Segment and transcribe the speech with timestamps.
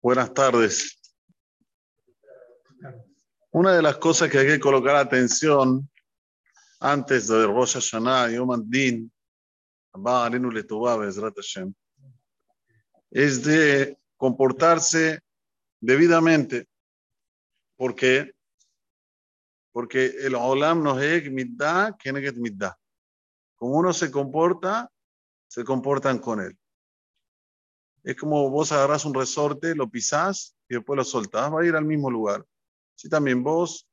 [0.00, 1.00] Buenas tardes.
[3.50, 5.90] Una de las cosas que hay que colocar atención
[6.80, 9.12] antes de Rosh Hashanah Yom Din,
[13.10, 15.20] es de comportarse
[15.80, 16.68] debidamente.
[17.76, 18.32] ¿Por qué?
[19.72, 22.72] Porque el Olam no es mitad, que es mitad.
[23.58, 24.90] Como uno se comporta,
[25.48, 26.56] se comportan con él.
[28.04, 31.74] Es como vos agarras un resorte, lo pisás y después lo soltás, va a ir
[31.74, 32.44] al mismo lugar.
[32.94, 33.86] Si también vos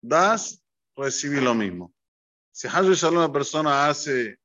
[0.00, 0.62] das,
[0.94, 1.92] recibís lo mismo.
[2.50, 4.38] Si una persona hace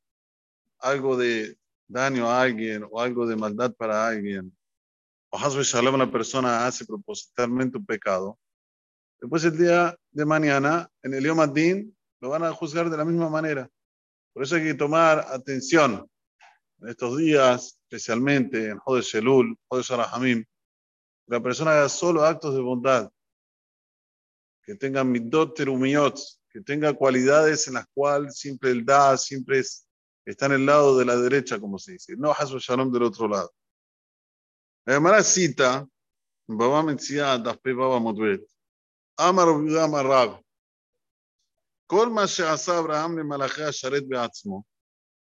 [0.79, 1.57] algo de
[1.87, 4.55] daño a alguien o algo de maldad para alguien,
[5.29, 5.37] o
[5.93, 8.39] una persona hace propositalmente un pecado,
[9.19, 11.39] después el día de mañana, en el Yom
[12.21, 13.69] lo van a juzgar de la misma manera.
[14.37, 16.07] Por eso hay que tomar atención
[16.79, 20.45] en estos días, especialmente en Jode Shelul, Jode Sharahamim,
[21.25, 23.09] la persona haga solo actos de bondad,
[24.61, 26.19] que tenga midot terumiyot,
[26.51, 29.63] que tenga cualidades en las cuales siempre el da, siempre
[30.23, 33.27] está en el lado de la derecha, como se dice, no Hasu Shalom del otro
[33.27, 33.51] lado.
[34.85, 35.83] La llamada cita,
[36.45, 40.45] Baba Metzia, Daspe Baba Amar Amar Rab, Kol Abraham le Malachea Sharet Beatzmo,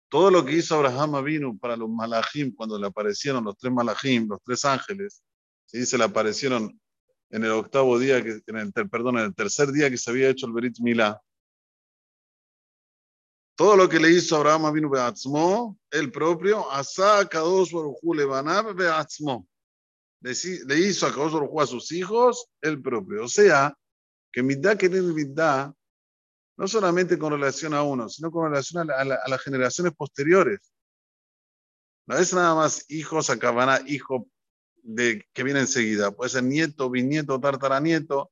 [0.08, 4.28] todo lo que hizo Abraham vino para los malachim, cuando le aparecieron los tres malachim,
[4.28, 5.22] los tres ángeles,
[5.66, 6.80] se dice le aparecieron
[7.30, 10.28] en el octavo día, que, en el, perdón, en el tercer día que se había
[10.28, 11.20] hecho el Berit Milá.
[13.56, 19.48] Todo lo que le hizo Abraham vino Beatzmo, el propio, Asa Kadosh Baruchu Levanab Beatzmo.
[20.20, 23.24] Le hizo a Kadosh Baruchu a sus hijos, el propio.
[23.24, 23.76] O sea,
[24.32, 25.74] que Midá que Midá
[26.56, 30.72] no solamente con relación a uno, sino con relación a, las generaciones posteriores.
[32.06, 34.28] No es nada más hijos, acabará hijo
[34.82, 38.30] de, que viene enseguida, puede ser nieto, bisnieto, tartaranieto,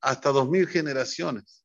[0.00, 1.64] hasta dos mil generaciones.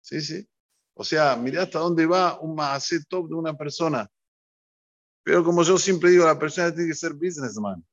[0.00, 0.48] ¿Sí, sí?
[0.94, 4.10] O sea, mira hasta dónde va un maase top de una persona.
[5.22, 7.84] Pero como yo siempre digo, la persona tiene que ser businessman,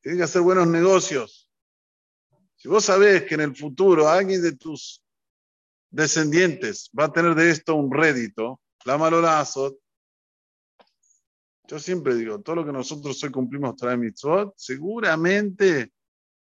[0.00, 1.50] tiene que hacer buenos negocios.
[2.56, 5.03] Si vos sabés que en el futuro alguien de tus
[5.94, 9.78] descendientes va a tener de esto un rédito, la malolazo.
[11.68, 15.92] Yo siempre digo, todo lo que nosotros hoy cumplimos trae mitzvot, seguramente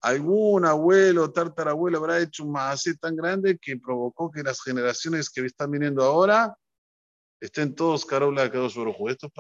[0.00, 5.44] algún abuelo, tartarabuelo habrá hecho un maasé tan grande que provocó que las generaciones que
[5.44, 6.56] están viniendo ahora
[7.38, 9.32] estén todos carola de Baruj Esto es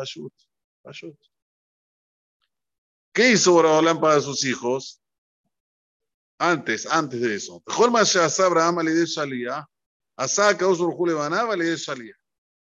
[0.84, 1.18] payut.
[3.12, 5.00] ¿Qué hizo Boraholam para sus hijos?
[6.38, 7.62] Antes, antes de eso.
[7.66, 8.80] Mejor más Abraham
[10.16, 12.14] salía le salía.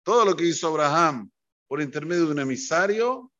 [0.02, 1.30] Todo lo que hizo Abraham
[1.66, 3.30] por intermedio de un emisario,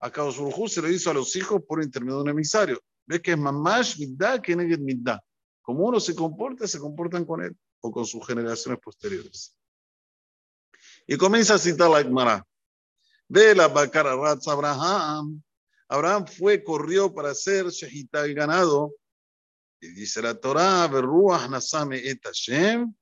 [0.00, 2.82] a Kausurhu se lo hizo a los hijos por intermedio de un emisario.
[3.06, 5.22] ¿Ves que es mamash midda que neged midda?
[5.62, 9.56] Como uno se comporta, se comportan con él o con sus generaciones posteriores.
[11.06, 12.44] Y comienza a citar la Gemara.
[13.28, 15.42] Ve la Bakara Ratz Abraham.
[15.88, 18.94] Abraham fue, corrió para hacer shehita el ganado.
[19.80, 22.92] Y dice la Torah, Berruah Nasame et Hashem,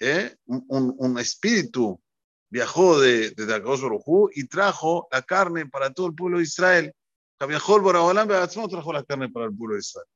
[0.00, 0.34] ¿eh?
[0.46, 2.00] un, un, espíritu
[2.48, 3.82] viajó de, de Akadosh
[4.34, 6.92] y trajo la carne para todo el pueblo de Israel.
[7.46, 10.06] Viajó el Boraholam trajo la carne para el pueblo de Israel.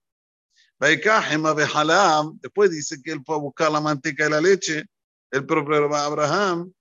[2.41, 4.85] Después dice que él fue a buscar la manteca y la leche,
[5.31, 6.73] el propio Abraham.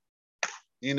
[0.82, 0.94] Y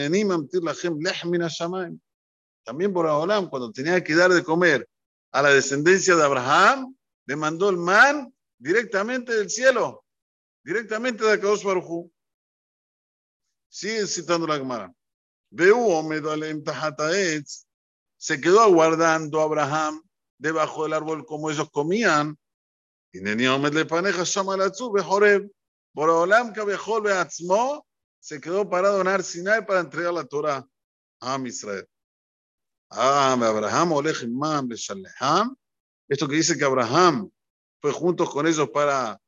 [2.65, 4.89] También Boraholam, cuando tenía que dar de comer
[5.33, 10.04] a la descendencia de Abraham, le mandó el man directamente del cielo
[10.65, 12.11] directamente de Akadosh Baruchu.
[13.69, 14.93] Sigue citando la Gemara.
[18.17, 20.03] Se quedó aguardando Abraham
[20.39, 22.39] debajo del árbol como ellos comían.
[23.13, 24.25] Y le paneja
[28.19, 30.67] se quedó parado en Arsinai para entregar la Torah
[31.21, 31.87] a Israel.
[32.91, 33.93] Ah, Abraham
[36.09, 37.31] Esto que dice que Abraham
[37.81, 39.21] fue juntos con ellos para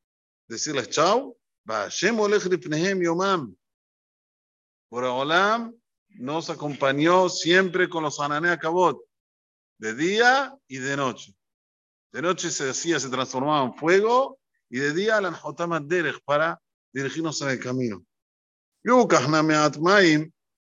[0.48, 1.37] decirles chao.
[3.02, 3.56] Yomam.
[4.88, 5.04] Por
[6.10, 9.00] nos acompañó siempre con los Ananea Kabot,
[9.78, 11.34] de día y de noche.
[12.12, 14.38] De noche se hacía, se transformaba en fuego,
[14.70, 15.38] y de día la
[15.82, 16.60] Derech para
[16.92, 18.04] dirigirnos en el camino.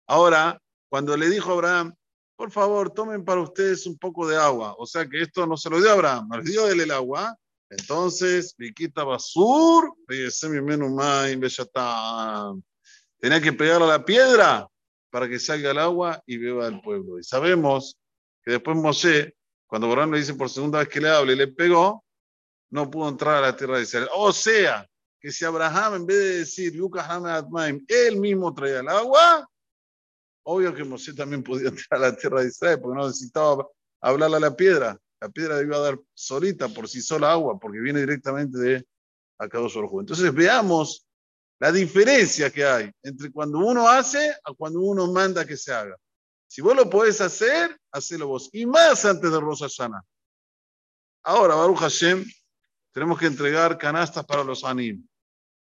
[0.08, 1.94] Ahora, cuando le dijo a Abraham,
[2.36, 4.74] por favor, tomen para ustedes un poco de agua.
[4.78, 7.36] O sea que esto no se lo dio a Abraham, le dio él el agua
[7.68, 9.94] entonces, Viquita Basur,
[13.18, 14.68] tenía que pegarle a la piedra
[15.10, 17.18] para que salga el agua y beba el pueblo.
[17.18, 17.98] Y sabemos
[18.42, 19.34] que después Moshe,
[19.66, 22.04] cuando Borán le dice por segunda vez que le hable le pegó,
[22.70, 24.08] no pudo entrar a la tierra de Israel.
[24.14, 24.86] O sea,
[25.18, 27.08] que si Abraham, en vez de decir Lucas
[27.88, 29.48] él mismo traía el agua,
[30.44, 33.66] obvio que Moshe también podía entrar a la tierra de Israel, porque no necesitaba
[34.00, 35.00] hablarle a la piedra.
[35.20, 38.86] La piedra debía dar solita por sí sola agua, porque viene directamente de
[39.38, 41.06] Akadosh Baruj Entonces veamos
[41.58, 45.96] la diferencia que hay entre cuando uno hace a cuando uno manda que se haga.
[46.46, 48.50] Si vos lo podés hacer, hacelo vos.
[48.52, 50.02] Y más antes de Rosa Sana.
[51.24, 52.24] Ahora, Baruch Hashem,
[52.92, 55.06] tenemos que entregar canastas para los anim.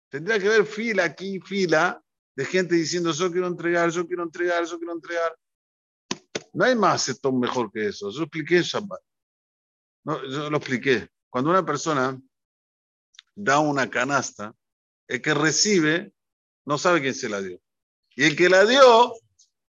[0.10, 2.02] Tendría que haber fila aquí, fila,
[2.36, 5.36] de gente diciendo, yo quiero entregar, yo quiero entregar, yo quiero entregar.
[6.54, 8.12] No hay más esto mejor que eso.
[8.12, 9.02] Yo expliqué Shabbat.
[10.04, 11.10] No, yo lo expliqué.
[11.30, 12.20] Cuando una persona
[13.36, 14.54] da una canasta,
[15.08, 16.14] el que recibe
[16.66, 17.60] no sabe quién se la dio.
[18.16, 19.14] Y el que la dio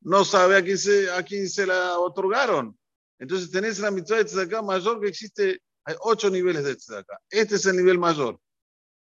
[0.00, 2.78] no sabe a quién se, a quién se la otorgaron.
[3.18, 5.60] Entonces tenés la mitad de tzedakah mayor que existe.
[5.84, 7.18] Hay ocho niveles de tzedakah.
[7.30, 8.40] Este es el nivel mayor.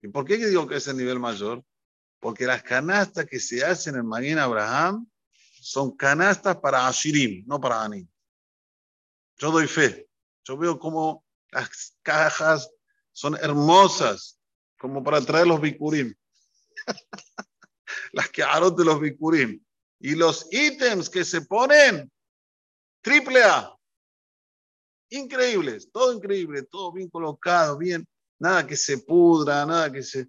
[0.01, 1.63] ¿Y por qué digo que es el nivel mayor?
[2.19, 5.07] Porque las canastas que se hacen en Maguín Abraham
[5.59, 8.07] son canastas para Ashirim, no para Anim.
[9.37, 10.07] Yo doy fe.
[10.45, 12.69] Yo veo cómo las cajas
[13.11, 14.39] son hermosas,
[14.77, 16.13] como para traer los bikurim.
[18.13, 19.63] las que de los bikurim.
[19.99, 22.11] Y los ítems que se ponen,
[23.01, 23.75] triple A.
[25.09, 28.05] Increíbles, todo increíble, todo bien colocado, bien,
[28.39, 30.27] nada que se pudra, nada que se,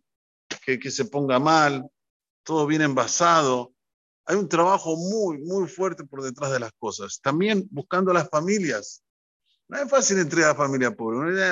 [0.64, 1.90] que, que se ponga mal,
[2.44, 3.74] todo bien envasado.
[4.24, 7.20] Hay un trabajo muy, muy fuerte por detrás de las cosas.
[7.20, 9.02] También buscando a las familias.
[9.68, 11.42] No es fácil entregar a la familia pobre.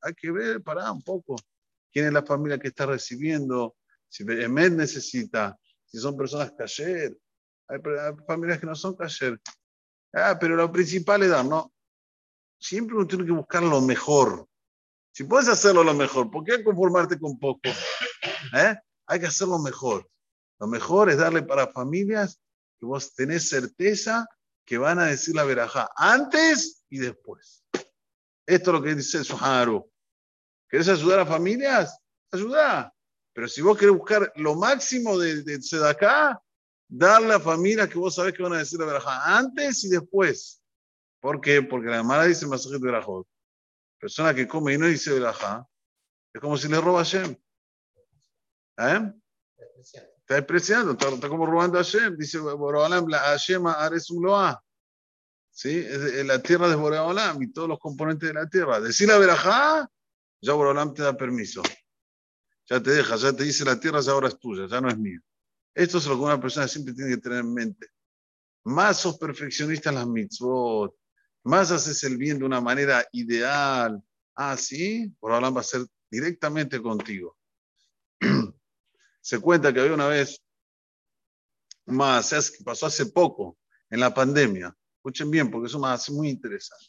[0.00, 1.36] Hay que ver, parar un poco.
[1.92, 3.76] ¿Quién es la familia que está recibiendo?
[4.08, 7.16] Si Emed necesita, si son personas cayer.
[7.68, 7.80] Hay,
[8.26, 9.38] familias que no son cayer.
[10.14, 11.72] Ah, pero lo principal es dar, ¿no?
[12.58, 14.48] Siempre uno tiene que buscar lo mejor.
[15.12, 17.68] Si puedes hacerlo lo mejor, ¿por qué conformarte con poco?
[18.54, 18.76] ¿Eh?
[19.06, 20.08] Hay que hacerlo mejor.
[20.58, 22.40] Lo mejor es darle para familias
[22.78, 24.26] que vos tenés certeza
[24.68, 27.64] que van a decir la veraja antes y después.
[28.44, 29.90] Esto es lo que dice Suharu.
[30.68, 31.98] ¿Querés ayudar a familias?
[32.30, 32.94] Ayuda.
[33.32, 35.58] Pero si vos querés buscar lo máximo de, de
[36.86, 40.62] darle a familias que vos sabés que van a decir la veraja antes y después.
[41.18, 41.62] ¿Por qué?
[41.62, 43.26] Porque la Mara dice Masajit Berajot.
[43.98, 45.66] Persona que come y no dice veraja,
[46.34, 47.34] es como si le roba a Hashem.
[48.76, 49.12] ¿Eh?
[50.28, 52.14] Está despreciando, está, como robando a Hashem.
[52.18, 54.62] Dice Boreolam, la Hashem Ares Loa.
[55.50, 55.70] ¿Sí?
[55.70, 58.78] Es la tierra de Boreolam y todos los componentes de la tierra.
[58.78, 59.90] Decir la verajá,
[60.42, 61.62] ya Boreolam te da permiso.
[62.66, 64.98] Ya te deja, ya te dice la tierra, ya ahora es tuya, ya no es
[64.98, 65.18] mía.
[65.74, 67.86] Esto es lo que una persona siempre tiene que tener en mente.
[68.64, 70.94] Más sos perfeccionista en las mitzvot,
[71.44, 73.98] más haces el bien de una manera ideal.
[74.34, 77.34] Ah, sí, Boreolam va a ser directamente contigo.
[79.28, 80.42] Se cuenta que había una vez,
[81.84, 83.58] más, pasó hace poco,
[83.90, 84.74] en la pandemia.
[84.96, 86.86] Escuchen bien, porque eso más muy interesante.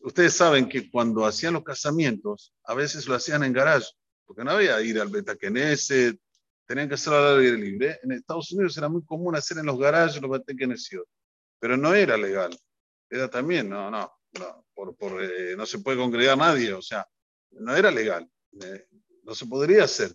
[0.00, 3.86] Ustedes saben que cuando hacían los casamientos, a veces lo hacían en garage,
[4.24, 6.18] porque no había ir al Betakeneset,
[6.66, 8.00] tenían que hacerlo al aire libre.
[8.02, 11.04] En Estados Unidos era muy común hacer en los garajes los Betakeneset,
[11.60, 12.50] pero no era legal.
[13.08, 17.06] Era también, no, no, no, por, por, eh, no se puede congregar nadie, o sea,
[17.52, 18.28] no era legal.
[18.60, 18.88] Eh,
[19.24, 20.14] no se podría hacer.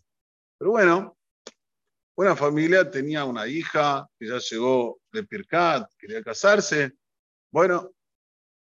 [0.58, 1.18] Pero bueno,
[2.16, 6.94] una familia tenía una hija que ya llegó de Pircat, quería casarse.
[7.52, 7.92] Bueno,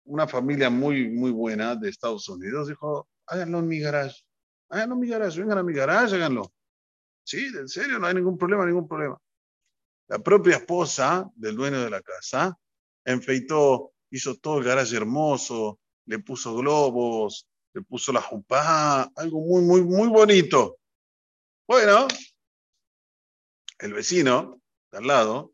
[0.05, 4.23] una familia muy, muy buena de Estados Unidos dijo, háganlo en mi garage,
[4.69, 6.51] háganlo en mi garage, vengan a mi garage, háganlo.
[7.23, 9.17] Sí, en serio, no hay ningún problema, ningún problema.
[10.07, 12.57] La propia esposa del dueño de la casa
[13.03, 19.61] enfeitó, hizo todo el garage hermoso, le puso globos, le puso la jupá, algo muy,
[19.61, 20.79] muy, muy bonito.
[21.67, 22.07] Bueno,
[23.79, 25.53] el vecino de al lado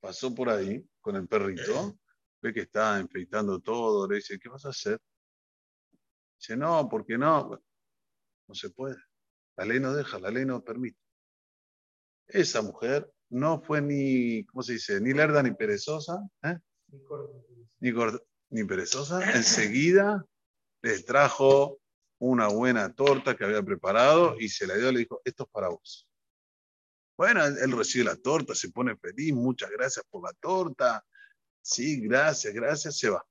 [0.00, 1.98] pasó por ahí con el perrito,
[2.40, 5.00] ve que está enfeitando todo, le dice, ¿qué vas a hacer?
[6.38, 7.60] Dice, no, ¿por qué no?
[8.46, 8.96] no se puede.
[9.56, 10.98] La ley no deja, la ley no permite.
[12.28, 15.00] Esa mujer no fue ni, ¿cómo se dice?
[15.00, 16.20] Ni lerda ni perezosa.
[16.44, 16.56] ¿eh?
[17.80, 17.92] Ni,
[18.50, 19.32] ni perezosa.
[19.34, 20.24] Enseguida
[20.82, 21.78] les trajo
[22.18, 25.68] una buena torta que había preparado y se la dio, le dijo, esto es para
[25.68, 26.08] vos.
[27.16, 31.04] Bueno, él recibe la torta, se pone feliz, muchas gracias por la torta.
[31.60, 33.24] Sí, gracias, gracias, se va.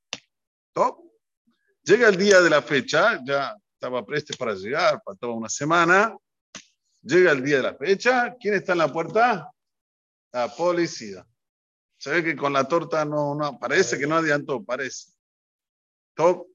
[0.73, 0.99] ¿Top?
[1.83, 6.15] Llega el día de la fecha, ya estaba preste para llegar, faltaba una semana.
[7.01, 9.51] Llega el día de la fecha, ¿quién está en la puerta?
[10.31, 11.25] La policía.
[11.97, 15.11] Se ve que con la torta no, no parece que no adiantó, parece.
[16.15, 16.50] Top.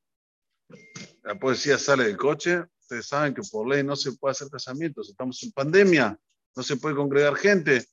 [1.23, 2.63] La policía sale del coche.
[2.81, 5.09] Ustedes saben que por ley no se puede hacer casamientos.
[5.09, 6.19] Estamos en pandemia.
[6.55, 7.85] No se puede congregar gente.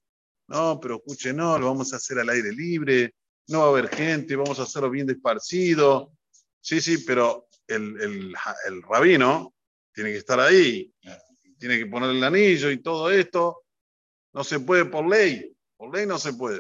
[0.48, 3.16] No, pero escuche, no, lo vamos a hacer al aire libre.
[3.48, 6.14] No va a haber gente, vamos a hacerlo bien desparcido.
[6.62, 8.36] Sí, sí, pero el, el,
[8.68, 9.56] el rabino
[9.94, 10.94] tiene que estar ahí.
[11.58, 13.64] Tiene que poner el anillo y todo esto.
[14.34, 15.56] No se puede por ley.
[15.76, 16.60] Por ley no se puede.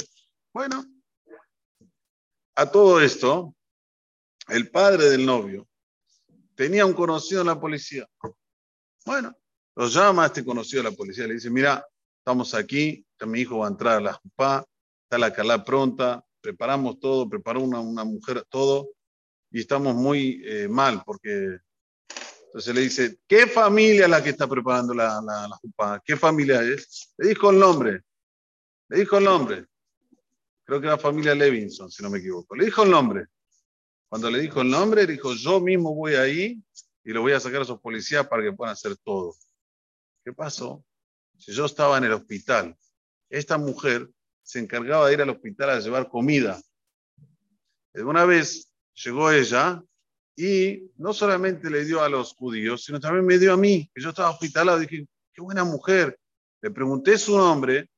[0.53, 0.83] Bueno,
[2.55, 3.55] a todo esto,
[4.47, 5.67] el padre del novio
[6.55, 8.07] tenía un conocido en la policía.
[9.05, 9.35] Bueno,
[9.75, 11.85] lo llama a este conocido de la policía, le dice, mira,
[12.19, 14.65] estamos aquí, mi hijo va a entrar a la jupá,
[15.03, 18.89] está la calá pronta, preparamos todo, preparó una, una mujer todo,
[19.51, 21.59] y estamos muy eh, mal porque
[22.45, 26.01] entonces le dice, ¿qué familia es la que está preparando la, la, la jupá?
[26.05, 27.11] ¿Qué familia es?
[27.17, 28.01] Le dijo el nombre,
[28.89, 29.65] le dijo el nombre.
[30.63, 32.55] Creo que era familia Levinson, si no me equivoco.
[32.55, 33.25] Le dijo el nombre.
[34.13, 36.61] Cuando le dijo el nombre, dijo, yo mismo voy ahí
[37.03, 39.35] y lo voy a sacar a esos policías para que puedan hacer todo.
[40.23, 40.85] ¿Qué pasó?
[41.35, 42.77] Si yo estaba en el hospital,
[43.27, 44.07] esta mujer
[44.43, 46.61] se encargaba de ir al hospital a llevar comida.
[47.95, 48.71] Una vez
[49.03, 49.83] llegó ella
[50.35, 53.99] y no solamente le dio a los judíos, sino también me dio a mí, que
[53.99, 54.77] yo estaba hospitalado.
[54.77, 56.19] Dije, qué buena mujer.
[56.61, 57.89] Le pregunté su nombre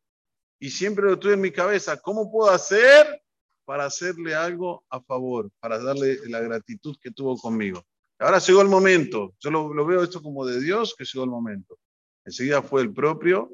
[0.62, 1.98] y siempre lo tuve en mi cabeza.
[1.98, 3.22] ¿Cómo puedo hacer
[3.65, 7.84] para hacerle algo a favor, para darle la gratitud que tuvo conmigo?
[8.19, 9.34] Ahora llegó el momento.
[9.39, 11.77] Yo lo, veo esto como de Dios, que llegó el momento.
[12.24, 13.51] Enseguida fue el propio,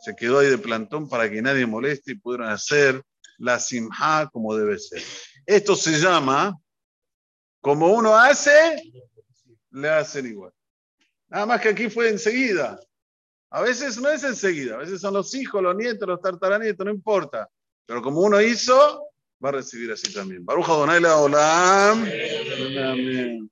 [0.00, 3.02] se quedó ahí de plantón para que nadie moleste y pudieran hacer
[3.38, 5.02] la simha como debe ser.
[5.44, 6.58] Esto se llama,
[7.60, 8.82] como uno hace,
[9.70, 10.52] le hacen igual.
[11.28, 12.80] Nada más que aquí fue enseguida.
[13.50, 16.92] A veces no es enseguida, a veces son los hijos, los nietos, los tartaranietos, no
[16.92, 17.48] importa.
[17.84, 19.09] Pero como uno hizo,
[19.43, 20.45] va a recibir así también.
[20.45, 22.05] Baruja Donai la Olam.
[22.77, 23.49] Amén.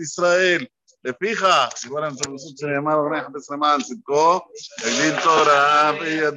[0.00, 0.66] Israel.
[1.04, 4.40] לפיך, סיפור לנו את הנושא שנאמר, ונח בצלמן, צדקו,
[4.78, 6.34] הגדיל תורה, וידיד.